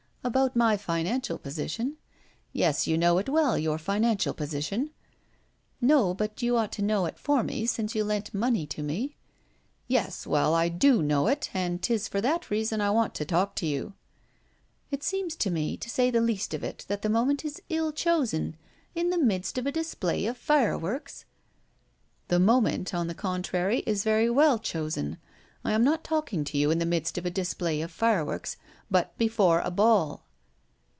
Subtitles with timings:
[0.23, 1.97] "About my financial position?"
[2.53, 4.91] "Yes, you know it well, your financial position."
[5.81, 6.13] "No.
[6.13, 9.15] But you ought to know it for me, since you lent money to me."
[9.65, 13.55] "Well, yes, I do know it, and 'tis for that reason I want to talk
[13.57, 13.93] to you."
[14.91, 17.91] "It seems to me, to say the least of it, that the moment is ill
[17.91, 18.55] chosen
[18.93, 21.25] in the midst of a display of fireworks!"
[22.27, 25.17] "The moment, on the contrary, is very well chosen.
[25.63, 28.57] I am not talking to you in the midst of a display of fireworks,
[28.89, 30.25] but before a ball."